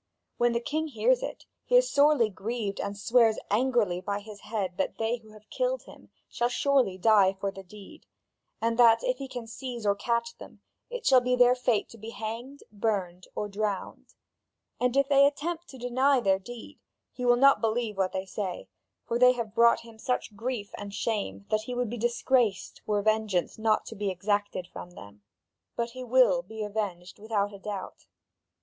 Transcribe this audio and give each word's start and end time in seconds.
When 0.37 0.53
the 0.53 0.59
king 0.59 0.87
hears 0.87 1.21
it, 1.21 1.45
he 1.63 1.75
is 1.75 1.91
sorely 1.93 2.31
grieved 2.31 2.79
and 2.79 2.97
swears 2.97 3.37
angrily 3.51 4.01
by 4.01 4.19
his 4.19 4.39
head 4.39 4.77
that 4.77 4.97
they 4.97 5.17
who 5.17 5.29
have 5.33 5.51
killed 5.51 5.83
him 5.83 6.09
shall 6.27 6.49
surely 6.49 6.97
die 6.97 7.33
for 7.39 7.51
the 7.51 7.61
deed; 7.61 8.07
and 8.59 8.79
that, 8.79 9.03
if 9.03 9.19
he 9.19 9.27
can 9.27 9.45
seize 9.45 9.85
or 9.85 9.93
catch 9.93 10.39
them, 10.39 10.61
it 10.89 11.05
shall 11.05 11.21
be 11.21 11.35
their 11.35 11.53
fate 11.53 11.87
to 11.89 11.99
be 11.99 12.09
hanged, 12.09 12.63
burned, 12.71 13.27
or 13.35 13.47
drowned. 13.47 14.15
And 14.79 14.97
if 14.97 15.07
they 15.07 15.27
attempt 15.27 15.67
to 15.67 15.77
deny 15.77 16.19
their 16.19 16.39
deed, 16.39 16.79
he 17.13 17.23
will 17.23 17.35
not 17.37 17.61
believe 17.61 17.95
what 17.95 18.11
they 18.11 18.25
say, 18.25 18.69
for 19.05 19.19
they 19.19 19.33
have 19.33 19.53
brought 19.53 19.81
him 19.81 19.99
such 19.99 20.35
grief 20.35 20.71
and 20.79 20.95
shame 20.95 21.45
that 21.51 21.61
he 21.65 21.75
would 21.75 21.91
be 21.91 21.97
disgraced 21.97 22.81
were 22.87 23.03
vengeance 23.03 23.59
not 23.59 23.85
to 23.85 23.95
be 23.95 24.09
exacted 24.09 24.65
from 24.65 24.89
them; 24.95 25.21
but 25.75 25.91
he 25.91 26.03
will 26.03 26.41
be 26.41 26.63
avenged 26.63 27.19
without 27.19 27.53
a 27.53 27.59
doubt. 27.59 28.07